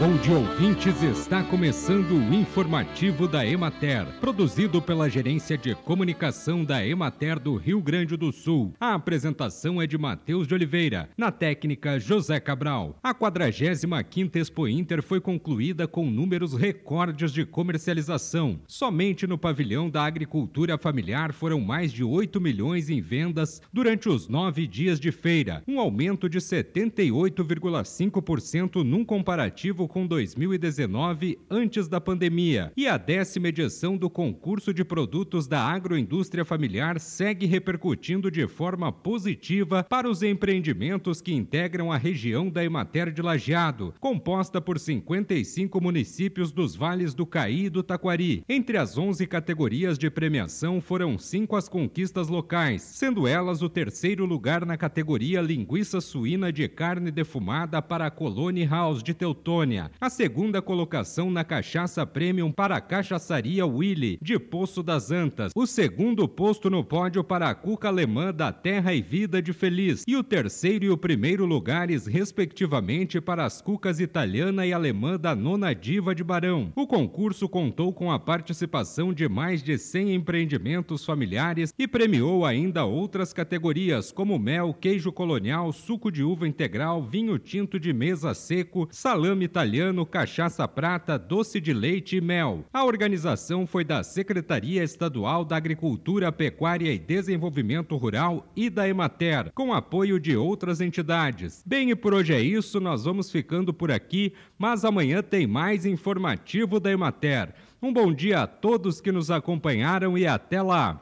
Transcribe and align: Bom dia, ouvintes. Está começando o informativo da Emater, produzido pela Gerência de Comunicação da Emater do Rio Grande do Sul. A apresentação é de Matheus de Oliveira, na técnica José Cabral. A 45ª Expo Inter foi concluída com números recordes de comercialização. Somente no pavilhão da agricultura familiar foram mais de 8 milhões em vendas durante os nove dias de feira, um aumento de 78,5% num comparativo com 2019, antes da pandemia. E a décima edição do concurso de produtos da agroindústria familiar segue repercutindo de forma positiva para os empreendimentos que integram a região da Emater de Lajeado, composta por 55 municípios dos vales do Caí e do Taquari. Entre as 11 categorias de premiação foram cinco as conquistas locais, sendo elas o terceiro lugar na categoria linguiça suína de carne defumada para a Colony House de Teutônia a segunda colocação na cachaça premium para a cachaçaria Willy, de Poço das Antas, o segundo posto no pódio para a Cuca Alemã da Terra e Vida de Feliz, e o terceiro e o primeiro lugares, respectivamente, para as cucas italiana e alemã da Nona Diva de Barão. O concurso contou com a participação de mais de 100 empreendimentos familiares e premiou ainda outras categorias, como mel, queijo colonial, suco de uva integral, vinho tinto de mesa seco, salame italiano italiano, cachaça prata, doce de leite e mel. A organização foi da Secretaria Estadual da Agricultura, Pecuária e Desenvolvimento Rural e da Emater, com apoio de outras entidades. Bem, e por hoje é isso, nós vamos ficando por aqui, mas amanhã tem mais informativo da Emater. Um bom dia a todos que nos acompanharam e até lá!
Bom 0.00 0.16
dia, 0.18 0.38
ouvintes. 0.38 1.02
Está 1.02 1.42
começando 1.42 2.12
o 2.12 2.32
informativo 2.32 3.26
da 3.26 3.44
Emater, 3.44 4.06
produzido 4.20 4.80
pela 4.80 5.10
Gerência 5.10 5.58
de 5.58 5.74
Comunicação 5.74 6.64
da 6.64 6.86
Emater 6.86 7.40
do 7.40 7.56
Rio 7.56 7.82
Grande 7.82 8.16
do 8.16 8.30
Sul. 8.30 8.72
A 8.78 8.94
apresentação 8.94 9.82
é 9.82 9.88
de 9.88 9.98
Matheus 9.98 10.46
de 10.46 10.54
Oliveira, 10.54 11.10
na 11.16 11.32
técnica 11.32 11.98
José 11.98 12.38
Cabral. 12.38 12.96
A 13.02 13.12
45ª 13.12 14.36
Expo 14.36 14.68
Inter 14.68 15.02
foi 15.02 15.20
concluída 15.20 15.88
com 15.88 16.08
números 16.08 16.54
recordes 16.54 17.32
de 17.32 17.44
comercialização. 17.44 18.60
Somente 18.68 19.26
no 19.26 19.36
pavilhão 19.36 19.90
da 19.90 20.04
agricultura 20.04 20.78
familiar 20.78 21.32
foram 21.32 21.60
mais 21.60 21.92
de 21.92 22.04
8 22.04 22.40
milhões 22.40 22.88
em 22.88 23.00
vendas 23.00 23.60
durante 23.72 24.08
os 24.08 24.28
nove 24.28 24.64
dias 24.68 25.00
de 25.00 25.10
feira, 25.10 25.64
um 25.66 25.80
aumento 25.80 26.28
de 26.28 26.38
78,5% 26.38 28.84
num 28.84 29.04
comparativo 29.04 29.87
com 29.88 30.06
2019, 30.06 31.38
antes 31.50 31.88
da 31.88 32.00
pandemia. 32.00 32.70
E 32.76 32.86
a 32.86 32.96
décima 32.96 33.48
edição 33.48 33.96
do 33.96 34.08
concurso 34.08 34.72
de 34.72 34.84
produtos 34.84 35.48
da 35.48 35.60
agroindústria 35.60 36.44
familiar 36.44 37.00
segue 37.00 37.46
repercutindo 37.46 38.30
de 38.30 38.46
forma 38.46 38.92
positiva 38.92 39.82
para 39.82 40.08
os 40.08 40.22
empreendimentos 40.22 41.20
que 41.20 41.32
integram 41.32 41.90
a 41.90 41.96
região 41.96 42.50
da 42.50 42.62
Emater 42.62 43.10
de 43.10 43.22
Lajeado, 43.22 43.94
composta 43.98 44.60
por 44.60 44.78
55 44.78 45.80
municípios 45.80 46.52
dos 46.52 46.76
vales 46.76 47.14
do 47.14 47.24
Caí 47.24 47.64
e 47.64 47.70
do 47.70 47.82
Taquari. 47.82 48.44
Entre 48.48 48.76
as 48.76 48.98
11 48.98 49.26
categorias 49.26 49.98
de 49.98 50.10
premiação 50.10 50.80
foram 50.80 51.18
cinco 51.18 51.56
as 51.56 51.68
conquistas 51.68 52.28
locais, 52.28 52.82
sendo 52.82 53.26
elas 53.26 53.62
o 53.62 53.68
terceiro 53.68 54.26
lugar 54.26 54.66
na 54.66 54.76
categoria 54.76 55.40
linguiça 55.40 56.00
suína 56.00 56.52
de 56.52 56.68
carne 56.68 57.10
defumada 57.10 57.80
para 57.80 58.06
a 58.06 58.10
Colony 58.10 58.66
House 58.66 59.02
de 59.02 59.14
Teutônia 59.14 59.77
a 60.00 60.10
segunda 60.10 60.60
colocação 60.60 61.30
na 61.30 61.44
cachaça 61.44 62.04
premium 62.04 62.50
para 62.50 62.76
a 62.76 62.80
cachaçaria 62.80 63.64
Willy, 63.64 64.18
de 64.20 64.38
Poço 64.38 64.82
das 64.82 65.10
Antas, 65.10 65.52
o 65.54 65.66
segundo 65.66 66.26
posto 66.26 66.68
no 66.68 66.82
pódio 66.82 67.22
para 67.22 67.48
a 67.48 67.54
Cuca 67.54 67.88
Alemã 67.88 68.32
da 68.32 68.52
Terra 68.52 68.92
e 68.92 69.00
Vida 69.00 69.40
de 69.40 69.52
Feliz, 69.52 70.02
e 70.06 70.16
o 70.16 70.24
terceiro 70.24 70.84
e 70.84 70.90
o 70.90 70.96
primeiro 70.96 71.46
lugares, 71.46 72.06
respectivamente, 72.06 73.20
para 73.20 73.44
as 73.44 73.62
cucas 73.62 74.00
italiana 74.00 74.66
e 74.66 74.72
alemã 74.72 75.16
da 75.16 75.34
Nona 75.34 75.74
Diva 75.74 76.14
de 76.14 76.24
Barão. 76.24 76.72
O 76.74 76.86
concurso 76.86 77.48
contou 77.48 77.92
com 77.92 78.10
a 78.10 78.18
participação 78.18 79.12
de 79.12 79.28
mais 79.28 79.62
de 79.62 79.78
100 79.78 80.14
empreendimentos 80.14 81.04
familiares 81.04 81.72
e 81.78 81.86
premiou 81.86 82.44
ainda 82.44 82.84
outras 82.84 83.32
categorias, 83.32 84.10
como 84.10 84.38
mel, 84.38 84.74
queijo 84.74 85.12
colonial, 85.12 85.72
suco 85.72 86.10
de 86.10 86.24
uva 86.24 86.48
integral, 86.48 87.02
vinho 87.02 87.38
tinto 87.38 87.78
de 87.78 87.92
mesa 87.92 88.34
seco, 88.34 88.88
salame 88.90 89.44
italiano 89.44 89.67
italiano, 89.68 90.06
cachaça 90.06 90.66
prata, 90.66 91.18
doce 91.18 91.60
de 91.60 91.74
leite 91.74 92.16
e 92.16 92.20
mel. 92.22 92.64
A 92.72 92.84
organização 92.84 93.66
foi 93.66 93.84
da 93.84 94.02
Secretaria 94.02 94.82
Estadual 94.82 95.44
da 95.44 95.56
Agricultura, 95.56 96.32
Pecuária 96.32 96.90
e 96.90 96.98
Desenvolvimento 96.98 97.94
Rural 97.94 98.50
e 98.56 98.70
da 98.70 98.88
Emater, 98.88 99.52
com 99.52 99.74
apoio 99.74 100.18
de 100.18 100.34
outras 100.34 100.80
entidades. 100.80 101.62
Bem, 101.66 101.90
e 101.90 101.94
por 101.94 102.14
hoje 102.14 102.32
é 102.32 102.40
isso, 102.40 102.80
nós 102.80 103.04
vamos 103.04 103.30
ficando 103.30 103.74
por 103.74 103.92
aqui, 103.92 104.32
mas 104.58 104.86
amanhã 104.86 105.22
tem 105.22 105.46
mais 105.46 105.84
informativo 105.84 106.80
da 106.80 106.90
Emater. 106.90 107.52
Um 107.82 107.92
bom 107.92 108.10
dia 108.10 108.42
a 108.42 108.46
todos 108.46 109.02
que 109.02 109.12
nos 109.12 109.30
acompanharam 109.30 110.16
e 110.16 110.26
até 110.26 110.62
lá! 110.62 110.96